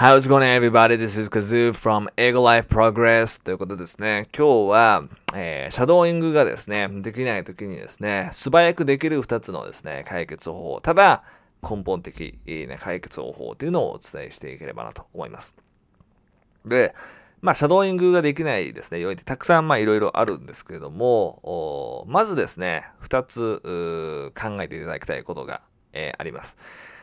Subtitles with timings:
[0.00, 0.96] How's it going everybody?
[0.96, 4.28] This is Kazoo from Ego Life Progress ということですね。
[4.34, 5.04] 今日は、
[5.34, 10.80] えー、シャドーイングがですね、できない時にですね、素早くできる2つのですね、解決方法。
[10.80, 11.22] ただ、
[11.62, 15.54] 根本的、ね、解決方法というのをお伝えしていければなと思います。
[16.64, 16.94] で、
[17.42, 25.60] まあ、シャドーイングができないですね、要因ってたくさんまあいろいろあるんですけれども、まずですね、2つ考えていただきたいことが、
[25.92, 26.56] えー、あります。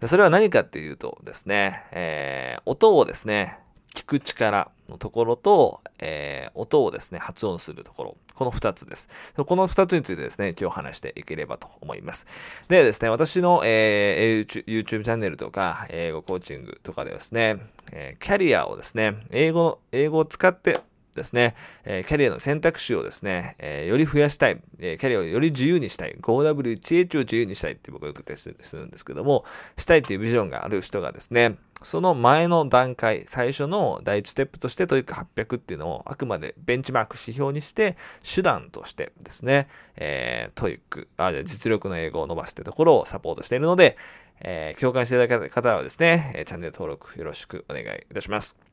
[0.00, 3.58] でそれは何かっていうとですね、えー、音をですね、
[3.94, 8.16] 聞く力のところと、えー、音をですね、発音するところ。
[8.34, 9.10] この二つです。
[9.36, 12.26] この二つについてですね、今日話していければと思います。
[12.68, 17.58] でですね、私の、えー、YouTube チャンネルとか、英語コーチングとかでですね、
[17.92, 20.80] えー、キャリアをですね、英語、英語を使って
[21.14, 29.44] ですね、えー、キャリアの選択肢をですね、えー、より増やしたい、えー、キャリアをより自由にしたい、5W1H を自由にしたいって僕はよくテストするんですけども、
[29.76, 43.96] したいっていうビジョンがある人がですね、その前の段階、最初の第一ステップとして TOEIC 800っていうのをあくまでベンチマーク指標にして、手段としてですね、えー、 TOEIC、あ、実力の英語を伸ばすってところをサポートしているので、
[44.42, 48.69] えー、共感していただけた方はですね、チャンネル登録よろしくお願いいたします。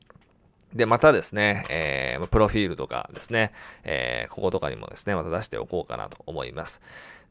[0.74, 3.52] で、またですね、えー、プロフィールとかですね、
[3.84, 6.80] えー、こことかにもですね、また出しておこうかなと思います。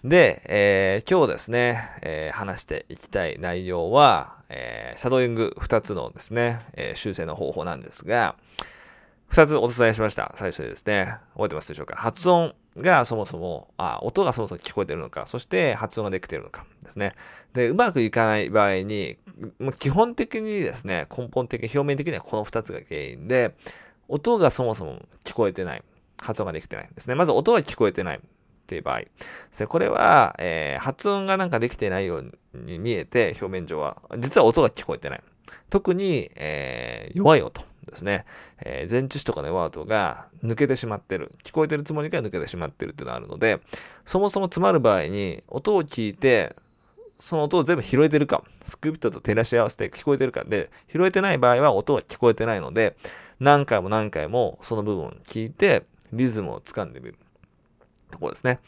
[0.04, 8.36] で、えー、今日ですね、えー、話していきたい内容は、えー、シャドーイング2つのですね、え、修正の方法なんですが、
[9.32, 10.34] 2つお伝えしました。
[10.36, 11.96] 最初にですね、覚えてますでしょうか？
[11.96, 17.14] 発音がそもそも、あ、音がそもそも聞こえてるのか、そして発音ができてるのかですね。
[17.54, 19.18] で、うまくいかない場合に、
[19.60, 23.56] もう基本的にですね、根本的、表面的にはこの2つが原因で、
[24.08, 25.84] 音がそもそも聞こえてない。
[26.20, 27.16] 発音ができてないですね。
[27.16, 28.20] まず音が聞こえてない。
[28.20, 28.20] っ
[28.68, 29.68] ていう場合。
[29.68, 34.02] これは、えー、発音がなんかできてないように見えて、表面上は。
[34.18, 35.24] 実は音が聞こえてない。
[35.70, 37.64] 特に、えー、弱い音。
[37.92, 38.26] ですね、
[38.60, 41.32] えー、前置詞とかのワードが抜けてしまってる。
[41.44, 43.60] 聞こえてるつもりが抜けてしまってるっていうのがあるので、
[44.06, 46.56] そもそも詰まる場合に、音を聞いて、
[47.20, 52.96] その音を全部拾えてるか、スクリプトと照らし合わせて聞こえてるかで、拾えてない場合は音は聞こえてないので、
[53.40, 57.18] 何回も何回もその部分を聞いて、リズムをつかんでみる。
[58.12, 58.60] ところですね。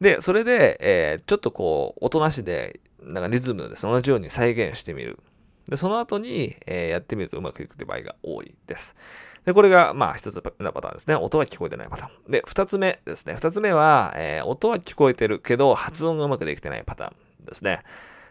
[0.00, 3.92] で、それで、えー、ちょっとこう、音なしで、なんかリズムですね。
[3.92, 5.18] 同じように再現してみる。
[5.68, 8.96] で、その後に、えー、やってみるとうまくいくって場合が多いです。
[9.44, 11.14] で、これが、まあ、一つのパターンですね。
[11.14, 12.30] 音は聞こえてないパターン。
[12.30, 13.34] で、二つ目ですね。
[13.34, 17.82] 二つ目は、えー、音は聞こえてるけど、発音がうまくできてないパターンですね。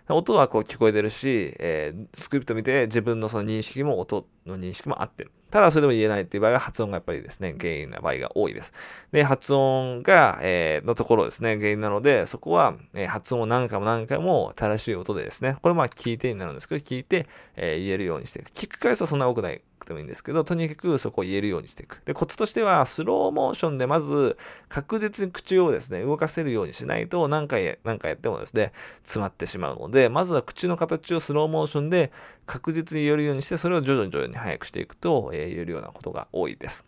[0.10, 5.32] 音はこう聞こえてるし、えー、スクリプト見て自分のその認識も音の認識も合ってる。
[5.50, 8.74] ただそれでも言えないっていう場合は発音がやっぱりですね、原因な場合が多いです。
[9.12, 18.52] で、発音が、えー、のところですね、原因なので、そこは、えー、発音を何回も何回も正しい音でですね、これまあ聞いてになるんですけど、聞いて、えー、言えるようにしていく。
[18.52, 22.02] 聞く回数はそんな多くなくてもいいんですけど、とにかくそこを言えるようにしていく。
[22.04, 24.38] で、コツとしては、スローモーションでまず
[24.68, 32.12] 確実に口をですね、動かせるようにしないと何回、何回やってもですね、詰まってしまうので、まずは口の形をスローモーションで
[32.46, 36.86] 確実に言えるようにして、それを徐々に徐々に速くしていくと、えー、言えるようなことが多いです。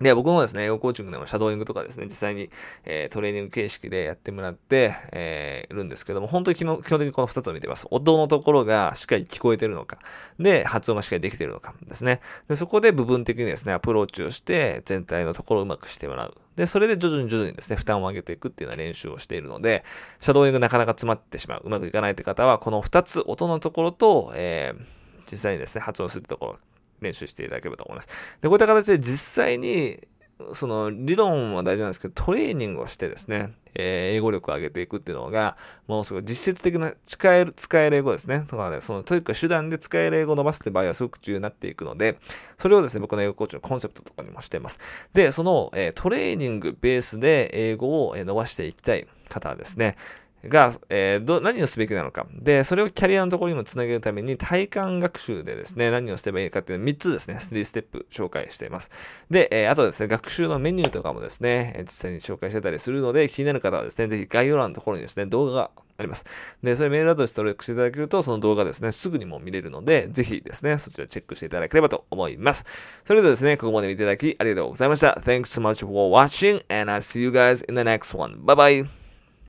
[0.00, 2.50] で、僕もですね、英語コーチングでもシャドーイングとかですね、実際に、
[2.84, 7.88] えー、トレーニング形式でやってもらって、えー、いるんですけども、本当に基本的にこの2つを見てます。
[7.90, 9.98] 音のところがしっかり聞こえてるのか、
[10.38, 12.20] で、発音がしっかりできてるのかですね。
[12.46, 16.34] で、そこで部分的にですね、アプローチをして、全体のところをうまくしてもらう。
[16.54, 19.84] で、それで徐々に徐々にですね、負担を上げていくっていうような練習をしているので、
[20.20, 24.84] シャドーイングなかなか詰まってしまう、うまくいかないって方は、この2つ、音のところと、えー、
[25.30, 26.58] 実際にですね、発音するところ、
[27.00, 28.08] 練習していただければと思います。
[28.40, 30.08] で、こういった形で実際に、
[30.54, 35.56] その理論は大事なんですけど、トレーニングをしてですね、えー、英語力を上げていくっていうのが、
[35.88, 38.44] ものすごい実質的な使える、使える英語ですね。
[38.48, 42.18] とかね、そのというか手段で使える英語を伸ばすって場合はすごく重要になっていくので、
[42.56, 44.78] それをですね、僕の英語コーチのコンセプトとかにもしています。
[45.12, 49.96] で、その、えー、トレーニングベースで英語を伸ばしていきたい方はですね、
[50.44, 52.26] が、えー、ど、何をすべきなのか。
[52.32, 58.90] で、それをキャリアのところにもつなげるために体感学習でですね、何をすればいいかっていう3つですね、3ステップ紹介しています。
[59.30, 66.24] で、えー、あとですね、学習のメニューとかもですね、実際に紹介してたりするので、気になる方はですね、ぜひ概要欄のところにですね、動画があります。
[66.62, 72.64] で、それメールアドレス登録していただけると、その動画ですね、すぐにも見れるので、ぜひですね、そちらチェックしていただければと思います。
[73.04, 75.20] それではですね、ここまで見ていただきありがとうございました。
[75.20, 78.44] Thanks so much for watching and I'll see you guys in the next one.
[78.44, 78.54] Bye
[78.84, 79.07] bye!